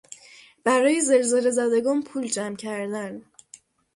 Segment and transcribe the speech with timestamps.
[0.63, 3.21] برای زلزله زدگان پول جمع کردن